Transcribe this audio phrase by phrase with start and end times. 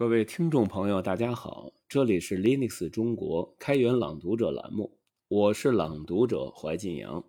[0.00, 4.96] 各位听众朋友，大家好，这里是 Linux 中国开源朗读者栏目，
[5.28, 7.22] 我是朗读者怀晋阳，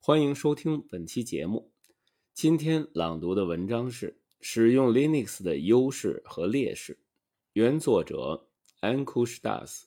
[0.00, 1.70] 欢迎收听本期节目。
[2.32, 6.98] 今天朗读的文章是使用 Linux 的优势和劣势，
[7.52, 8.48] 原作者
[8.80, 9.82] Ankush Das，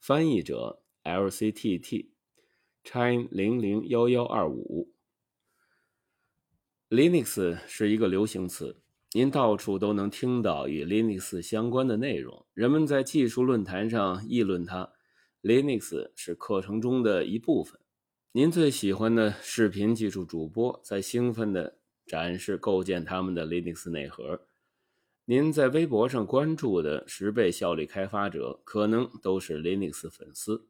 [0.00, 4.90] 翻译者 LCTT，Chin 零零幺幺二五。
[6.90, 8.82] Linux 是一个流行词。
[9.16, 14.92] 您到处都能听到与 Linux 相关的内容，人们在技术论坛上议论它。
[15.40, 17.80] Linux 是课程中的一部分。
[18.32, 24.42] 您最喜欢的视频技术主播在兴奋地展示构建他们的 Linux 内核。
[25.24, 30.68] 您在微博上关注的十倍效率开发者，可能都是 Linux 粉丝。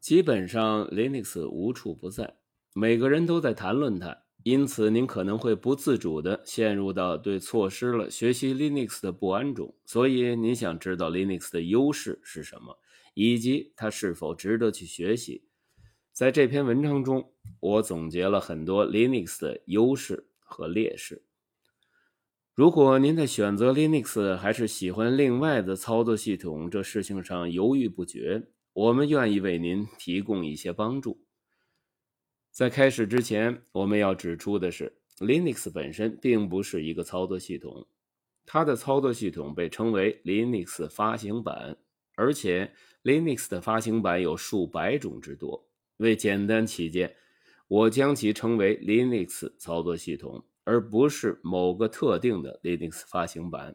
[0.00, 2.38] 基本上，Linux 无处不在，
[2.72, 4.23] 每个人都在谈论它。
[4.44, 9.74] 因此，您可能会不自主地陷入到对错失了学习 Linux 的不安中。
[9.86, 12.78] 所以，您想知道 Linux 的优势是什么，
[13.14, 15.46] 以及它是否值得去学习。
[16.12, 21.24] 在这篇文章中，我总结了很多 Linux 的优势和劣势。
[22.52, 31.23] 如果您在选择 Linux 还是喜欢另外的操作系统这事情上犹豫不决，我们愿意为您提供一些帮助。
[32.54, 37.84] 在开始之前，我们要指出的是，Linux 本身并不是一个操作系统，
[38.46, 41.76] 它的操作系统被称为 Linux 发行版，
[42.14, 45.68] 而且 Linux 的发行版有数百种之多。
[45.96, 47.16] 为简单起见，
[47.66, 53.74] 我将其称为 Linux 操作系统，而不是某个特定的 Linux 发行版。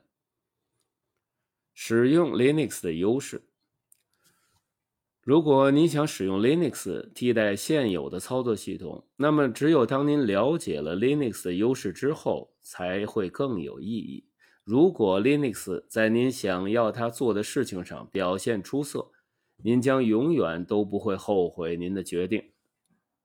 [1.74, 3.49] 使用 Linux 的优势。
[5.30, 14.26] 如果您想使用 Linux 替代现有的操作系统，那么只有当您了解了 Linux 的优势之后，才会更有意义。
[14.64, 19.12] 如果 Linux 在您想要它做的事情上表现出色，
[19.64, 22.46] 您将永远都不会后悔您的决定。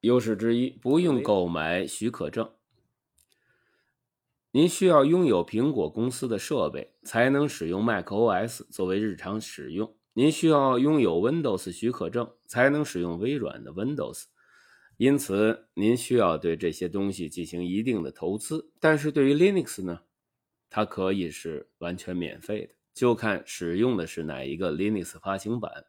[0.01, 2.51] 优势之一：不用购买许可证。
[4.51, 9.97] 您需要拥有苹果公司的设备，才能使用 macOS 作为日常使用。
[10.17, 14.27] 您需要拥有 Windows 许可证才能使用微软的 Windows，
[14.97, 18.73] 因此您需要对这些东西进行一定的投资。
[18.79, 20.03] 但是对于 Linux 呢，
[20.71, 25.85] 它可以是完全免费的，就看使用的是哪一个 Linux 发行版。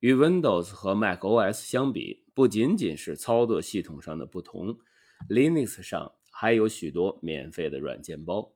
[0.00, 4.76] 与 Windows 和 macOS 相比，不仅仅是操作系统上的不同
[5.28, 8.52] ，Linux 上还有许多免费的软件包。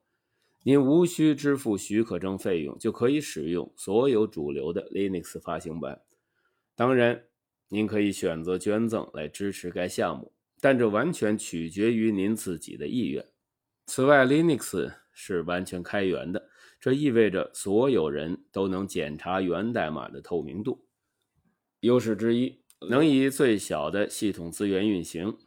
[0.65, 6.01] 您无需支付许可证费用，就可以使用所有主流的 Linux 发行版。
[6.73, 7.25] 当然，
[7.67, 13.27] 您可以选择捐赠来支持该项目，但这完全取决于您自己的意愿。
[13.87, 16.49] 此外，Linux 是完全开源的，
[16.79, 20.87] 这意味着所有人都能检查源代码的透明度。
[21.81, 25.37] 优势之一，能以最小的系统资源运行。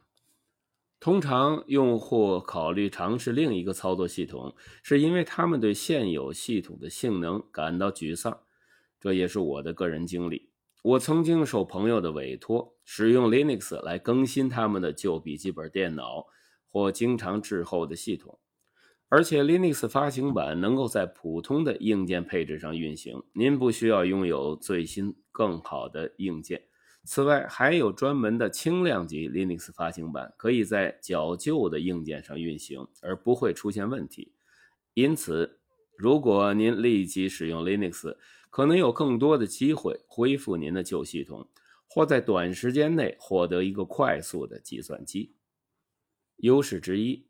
[0.99, 8.39] 通常，用户考虑尝试另一个操作系统，是因为他们对现有系统的性能感到沮丧。
[8.99, 10.49] 这也是我的个人经历。
[10.83, 16.25] 我曾经受朋友的委托，使用 Linux 来更新他们的旧笔记本电脑
[16.67, 18.39] 或经常滞后的系统，
[19.07, 23.21] 而且 Linux 发行版能够在普通的硬件配置上运行。
[23.33, 26.63] 您不需要拥有最新更好的硬件。
[27.07, 34.33] 此外，还有专门的轻量级 Linux 发行版，可以在较旧的硬件上运行，而不会出现问题。
[34.93, 35.61] 因此，
[35.95, 38.17] 如果您立即使用 Linux，
[38.49, 41.47] 可能有更多的机会恢复您的旧系统，
[41.87, 45.33] 或在短时间内获得一个快速的计算机。
[46.35, 47.25] 优势之一，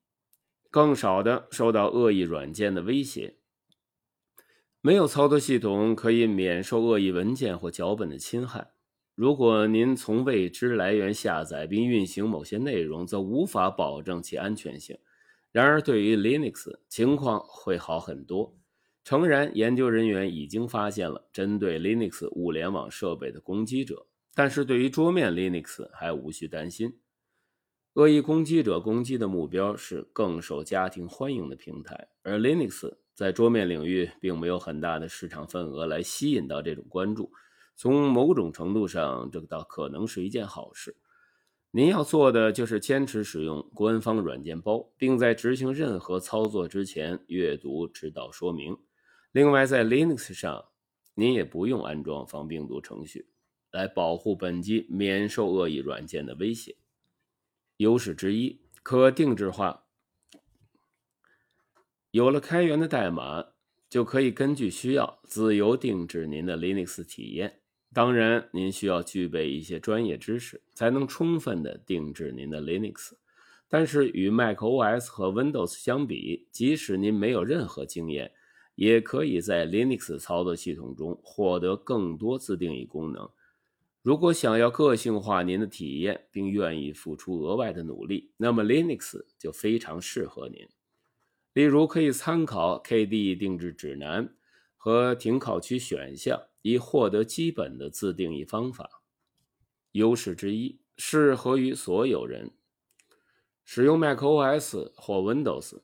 [0.72, 3.36] 更少的受到恶意软件的威胁。
[4.82, 8.72] 没有操作系统可以免受恶意文件或脚本的侵害。
[9.18, 14.96] 如果您从未知来源下载并运行某些内容，则无法保证其安全性。
[15.52, 18.56] 然而，对于 Linux，情况会好很多。
[19.04, 24.06] 诚然，研究人员已经发现了针对 Linux 物联网设备的攻击者，
[24.36, 27.00] 但是对于桌面 Linux 还无需担心。
[27.94, 37.32] 恶意攻击者攻击的目标是更受家庭欢迎的平台，而 Linux 在桌面领域并没有很大的市场份额来吸引到这种关注。
[37.78, 40.98] 从某种程度上，这个倒可能是一件好事。
[41.70, 48.76] 您要做的就是坚持使用官方软件包，并在执行任何操作之前阅读指导说明。
[49.32, 50.66] 另外，在 Linux 上，
[51.14, 53.30] 您也不用安装防病毒程序
[53.72, 56.78] 来保护本机免受恶意软件的威胁。
[57.78, 59.86] 优势之一，可定制化。
[62.10, 63.50] 有了开源的代码。
[63.90, 67.62] 就可以根据需要自由定制您的 Linux 体验。
[67.94, 73.14] 当然，您需要具备一些专业知识，才能充分的定制您的 Linux。
[73.70, 78.32] 但是与 macOS 和 Windows 相比，即使您没有任何经验，
[78.76, 83.30] 也可以在 Linux 操作系统中获得更多自定义功能。
[84.04, 90.68] 如果想要个性化您的体验，并愿意付出额外的努力，那么 Linux 就非常适合您。
[91.54, 94.37] 例如，可以参考 KDE 定制指南
[94.88, 99.02] 和停考区选项，以获得基本的自定义方法。
[99.92, 102.52] 优势之一，适合于所有人。
[103.66, 105.82] 使用 macOS 或 Windows，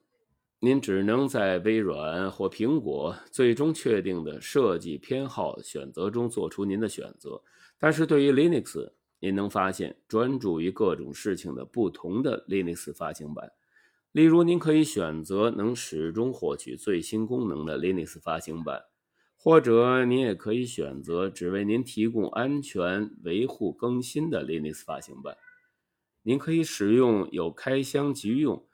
[0.61, 7.43] 您只能在微软或苹果最终确定的设计偏好选择中做出您的选择。
[7.77, 13.51] 但是对于 Linux，您能发现专注于各种事情的不同的 Linux 发行版。
[14.13, 18.81] 例如，您可以选择能始终获取最新功能的 Linux 发行版，
[19.43, 25.35] 或者您也可以选择只为您提供安全维护更新的 Linux 发行版。
[26.21, 28.65] 您可以使用有开箱即用、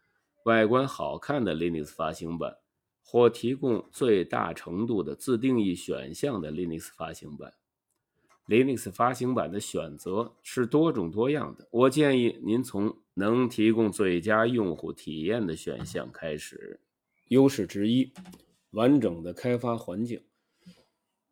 [0.46, 2.58] 外观好看的 Linux 发行版，
[3.02, 7.52] 或提供最大程度的自定义选项的 Linux 发行版。
[8.46, 11.68] Linux 发行版的选择是多种多样的。
[11.72, 16.80] 我建议您从能提供最佳用户体验的选项开始。
[17.30, 18.14] 优势之一：
[18.70, 20.22] 完整的开发环境。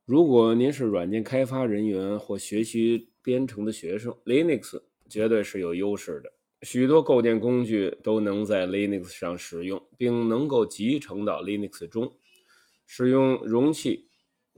[0.07, 4.81] 如果您是软件开发人员或学习编程的学生，Linux。
[5.09, 6.33] 绝对是有优势的，
[6.63, 12.18] 许多构建工具都能在 Linux 上使用，并能够集成到 Linux 中。
[12.86, 14.09] 使用容器，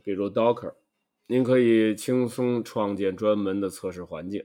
[0.03, 0.73] 比如 Docker，
[1.27, 4.43] 您可以轻松创建专门的测试环境。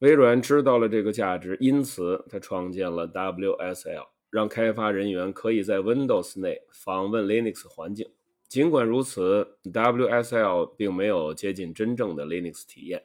[0.00, 8.10] 微软知道了这个价值，因此它创建了 WSL，让开发人员可以在 Windows 内访问 Linux 环境。
[8.48, 13.04] 尽管如此，WSL 并没有接近真正的 Linux 体验。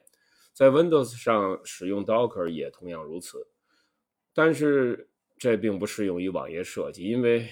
[0.52, 3.48] 在 Windows 上使用 Docker 也同样如此，
[4.34, 5.08] 但是
[5.38, 7.48] 这并不适用于网页设计，因为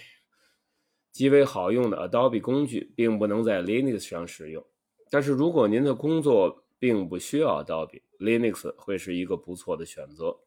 [1.11, 4.65] 极为好用的 Adobe 工具并不能在 Linux 上使用。
[5.11, 10.39] 但是如果您的工作并不需要 Adobe，Linux 会是一个不错的选择。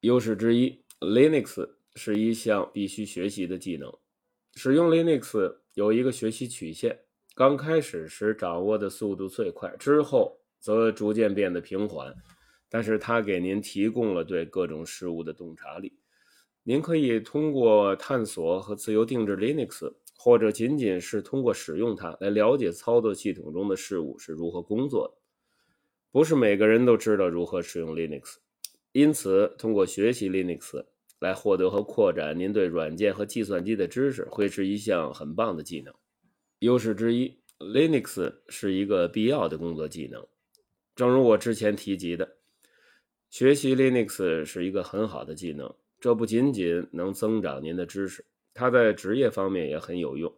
[0.00, 3.92] 优势之一，Linux 是一项必须学习的技能。
[4.54, 6.98] 使用 Linux 有一个学习曲线，
[7.34, 10.40] 刚开始时掌握的速度最快，之后。
[10.64, 12.14] 则逐渐变得平缓，
[12.70, 15.98] 但是它给您提供了对各种事物的洞察力。
[16.62, 25.14] 您可以通过探索和自由定制 Linux，或者仅仅是通过使用它来了解操作系统中的事物是如何工作的。
[26.10, 28.36] 不是每个人都知道如何使用 Linux，
[28.92, 30.82] 因此通过学习 Linux
[31.24, 35.94] 来获得和扩展您对软件和计算机的知识，会是一项很棒的技能。
[36.58, 40.26] 优势之一，Linux 是一个必要的工作技能。
[40.94, 42.36] 正如我之前提及的，
[43.30, 45.74] 学习 Linux 是一个很好的技能。
[45.98, 50.30] 这不仅仅能增长您的知识，它在职业方面也很有用。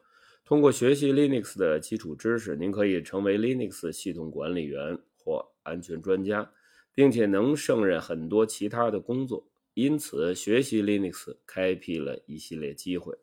[0.45, 6.49] 通过学习 Linux 的基础知识，您可以成为 Linux 系统管理员或安全专家，
[6.95, 9.49] 并且能胜任很多其他的工作。
[9.77, 13.15] 因此，学习 Linux 开辟了一系列机会。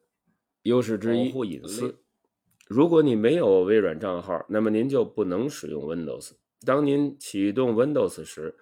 [0.62, 1.98] 优势之一：保护隐私。
[2.68, 6.34] 如果你没有微软账号，那么您就不能使用 Windows。
[6.64, 8.56] 当您启动 Windows 时，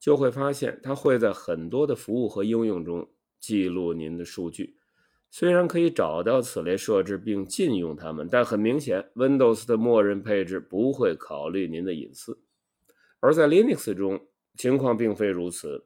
[0.00, 3.06] 就会发现它会在很多的服务和应用中
[3.38, 4.78] 记录您的数据。
[5.30, 12.38] 虽然可以找到此类设置并禁用它们，但很明显，Windows 的默认配置不会考虑您的隐私。
[13.20, 15.84] 而在 Linux 中，情况并非如此。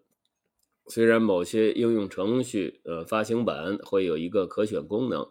[0.88, 5.28] 虽然某些应用程序呃发行版会有一个可选功能，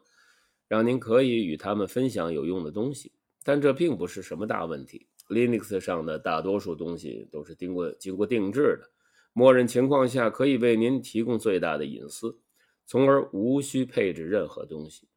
[0.68, 3.12] 让您可以与他们分享有用的东西，
[3.44, 5.08] 但这并不是什么大问题。
[5.30, 8.90] Linux 上的大多数东西都是经过经过定制的，
[9.34, 12.40] 默认情况下可以为您提供最大的隐私，
[12.86, 15.10] 从而无需配置任何东西。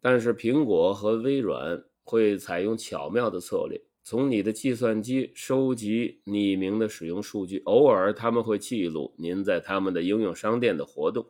[0.00, 11.26] 但是苹果和微软会采用巧妙的策略，从你的计算机收集匿名的使用数据，偶尔他们会记录您在他们的应用商店的活动，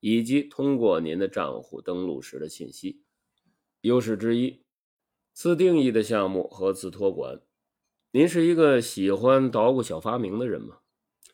[0.00, 3.02] 以及通过您的账户登录时的信息。
[3.82, 4.62] 优势之一：
[5.34, 7.42] 自定义的项目和自托管。
[8.12, 10.78] 您是一个喜欢捣鼓小发明的人吗？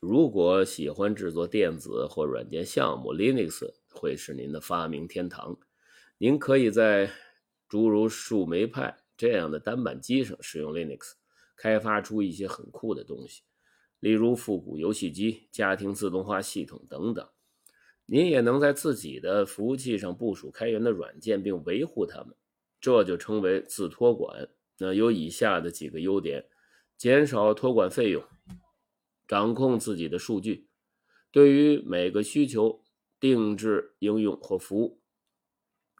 [0.00, 5.56] 如果喜欢制作电子或软件项目，Linux 会是您的发明天堂。
[6.18, 7.12] 您可以在
[7.68, 11.12] 诸如树莓派这样的单板机上使用 Linux，
[11.54, 13.42] 开发出一些很酷的东西，
[13.98, 17.28] 例如复古游戏机、家庭自动化系统等等。
[18.06, 22.34] 您也能在自己的服务器上部署开源的软件并维护它们。
[22.80, 24.48] 这就称为自托管。
[24.78, 26.46] 那有以下的几个优点：
[26.96, 28.24] 减少托管费用，
[29.28, 30.70] 掌控自己的数据，
[31.30, 32.82] 对于每个需求
[33.20, 34.99] 定制应用或服务，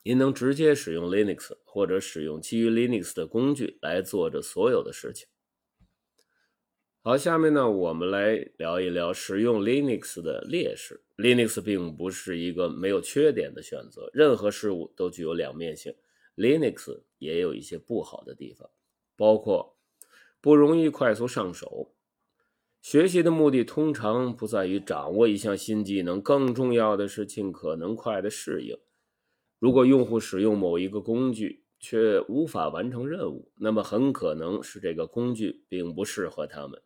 [0.02, 5.28] 您能直接使用 Linux 或者使用基于 Linux 的工具来做着所有的事情。
[7.02, 11.02] 好，下面呢，我们来聊一聊使用 Linux 的劣势。
[11.16, 15.94] Linux 并不是一个没有缺点的选择，任何事物都具有两面性。
[16.36, 18.70] Linux 也有一些不好的地方，
[19.16, 19.76] 包括
[20.40, 21.94] 不容易快速上手。
[22.80, 28.78] 学习的目的通常不在于掌握一项新技能，更重要的是尽可能快的适应。
[29.60, 36.82] 如果用户使用某一个工具却无法完成任务，那么很可能是这个工具并不适合他们。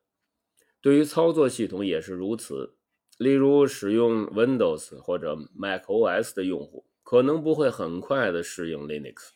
[0.83, 2.76] 对于操作系统也是如此。
[3.16, 9.31] 例如，使用 Windows 或者 macOS 的用户可能不会很快的适应 Linux。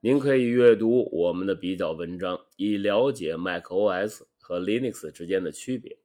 [0.00, 5.96] 您可以阅读我们的比较文章，以了解 macOS 和 Linux 之间的区别。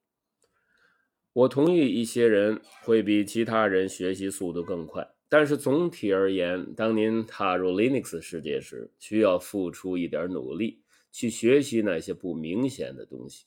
[1.33, 10.81] 我同意一些人会比其他人学习速度更快，但是总体而言，当您踏入 Linux 世界时，需要付出一点努力
[11.11, 13.45] 去学习那些不明显的东西。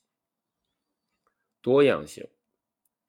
[1.61, 2.25] 多样性。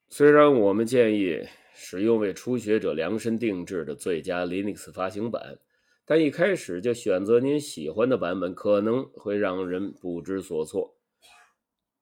[0.09, 5.59] 虽然我们建议使用为初学者量身定制的最佳 Linux 发行版，
[6.05, 10.97] 但一开始就选择您喜欢的版本可能会让人不知所措。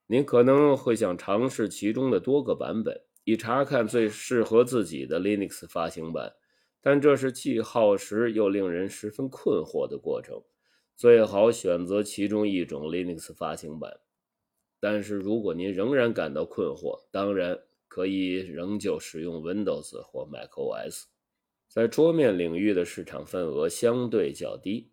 [0.07, 6.35] 您可能会想尝试其中的多个版本，以查看最适合自己的 Linux 发行版，
[6.83, 10.43] 但这是既耗时又令人十分困惑的过程。
[10.95, 14.01] 最好选择其中一种 Linux 发行版。
[14.79, 21.05] 但是，如果您仍然感到困惑，当然可以仍旧使用 Windows 或 macOS。
[21.69, 24.91] 在桌面领域的市场份额相对较低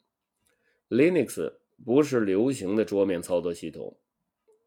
[0.90, 1.54] ，Linux
[1.84, 3.98] 不是流行的桌面操作系统。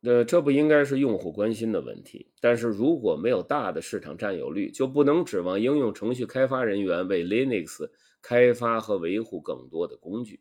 [0.02, 2.32] 呃，这不应该是用户关心的问题。
[2.40, 7.88] 但是如果没有大的市场占有率，就不能指望应用程序开发人员为 Linux
[8.20, 10.40] 开发和维护更多的工具。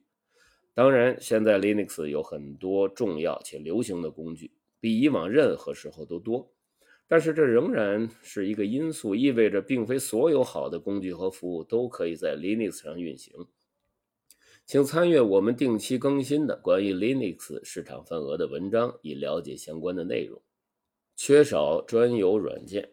[0.74, 4.52] 当然，现在 Linux 有很多重要且流行的工具。
[4.80, 6.56] 比以往任何时候都多，
[7.08, 13.32] 但是这仍然是一个因素，意味着并非所有好的工具和服务都可以在 Linux 上运行。
[14.72, 20.42] 请参阅我们定期更新的关于 Linux 市场份额的文章，以了解相关的内容。
[21.14, 22.92] 缺少专有软件，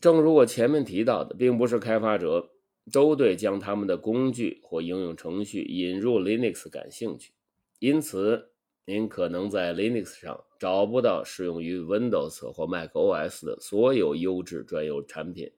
[0.00, 2.50] 正如我前面提到的，并不是开发者
[2.92, 7.32] 都对将他们的工具或应用程序引入 Linux 感兴趣，
[7.80, 8.50] 因此。
[8.84, 15.50] 您可能在 Linux 上找不到适用于 Windows 或 macOS 的所有优质专有产品。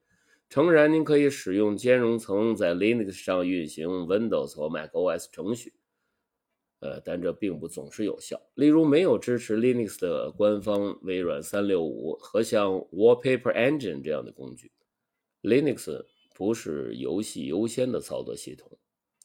[0.50, 5.74] 诚然，您可以使用兼容层在 Linux 上运行 Windows 或 macOS 程序，
[6.80, 8.42] 呃，但这并不总是有效。
[8.54, 14.72] 例如，没有支持 Linux 的官方微软365和像 Wallpaper Engine 这样的工具。
[15.42, 16.04] Linux
[16.34, 18.76] 不是游戏优先的操作系统。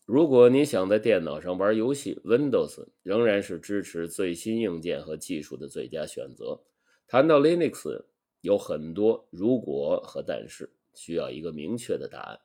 [0.06, 6.62] 如果你想在电脑上玩游戏，Windows 仍然是支持最新硬件和技术的最佳选择。
[7.08, 8.04] 谈到 Linux，
[8.42, 12.40] 有很多如果和但是，需要一个明确的答案。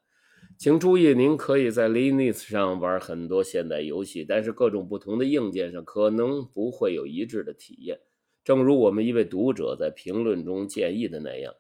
[0.59, 8.01] 请注意，您可以在 Linux 上玩很多现代游戏，但是各种不同的硬件上可能不会有一致的体验。
[8.43, 11.55] 正如我们一位读者在评论中建议的那样。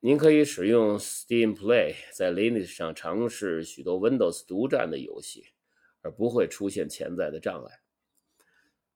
[0.00, 5.44] 您可以使用 Steam Play 在 Linux 上尝试许多 Windows 独占的游戏，
[6.02, 7.83] 而不会出现潜在的障碍。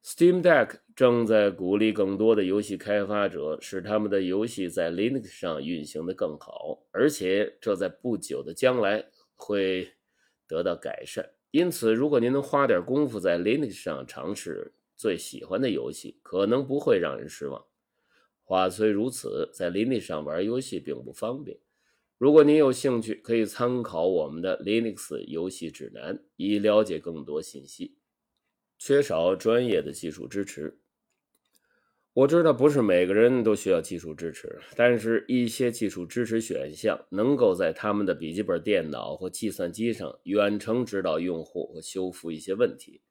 [0.05, 9.05] Steam Deck 正在鼓励更多的游戏开发者使他们的游戏在 Linux 上运行的更好，而且这在不久的将来
[9.37, 9.93] 会
[10.47, 11.28] 得到改善。
[11.50, 17.64] 因此，如果您能花点功夫在 Linux 上尝试最喜欢的游戏，可能不会让人失望。
[18.45, 21.59] 话虽如此，在 Linux 上玩游戏并不方便。
[22.17, 27.97] 如果您有兴趣，可以参考我们的 Linux 游戏指南，以了解更多信息。
[28.79, 30.79] 缺少专业的技术支持。
[32.15, 43.03] 我知道不是每个人都需要技术支持，但是一些技术支持选项能够在他们的笔记本电脑或计算机上远程指导用户和修复一些问题。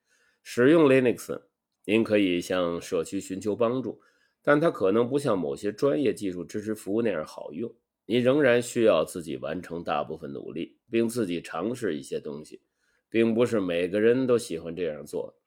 [0.43, 1.41] 使用 Linux，
[1.85, 4.01] 您可以向社区寻求帮助。
[4.41, 7.73] 但它可能不像某些专业技术支持服务那样好用，
[8.05, 12.61] 你仍然需要自己完成大部分努力，并自己尝试一些东西，
[13.09, 15.37] 并不是每个人都喜欢这样做。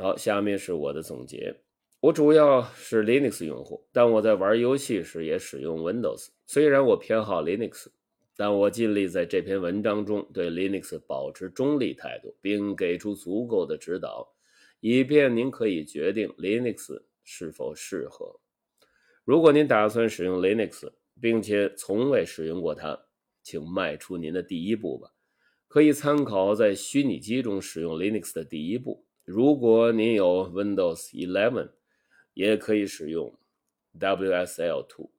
[0.00, 1.56] 好，下面是我的总结：
[1.98, 6.28] 我主要是 Linux 用户，但我在玩游戏时也使用 Windows。
[6.46, 7.88] 虽然我偏好 Linux，
[8.36, 14.36] 但我尽力在这篇文章中对 Linux 保持中立态度，并给出足够的指导，
[14.78, 18.38] 以便您可以决定 Linux 是否适合。
[19.24, 22.96] 如果您打算使用 Linux，并且从未使用过它，
[23.42, 25.10] 请迈出您的第一步吧。
[25.66, 29.07] 可以参考在虚拟机中使用 Linux 的第一步。
[29.30, 31.72] 如果您有 Windows 11，
[32.32, 33.38] 也可以使用
[34.00, 35.10] WSL2。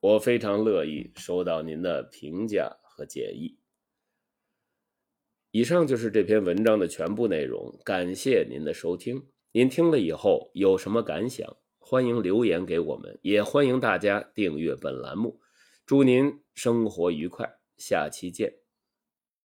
[0.00, 3.56] 我非常乐意收到您的评价和建议。
[5.50, 9.26] 以上就是这篇文章的全部内容，感谢您的收听。
[9.52, 11.56] 您听了以后有什么感想？
[11.78, 15.40] 欢迎留言给我们，也欢迎大家订阅本栏目。
[15.86, 18.61] 祝您生活愉快，下期见。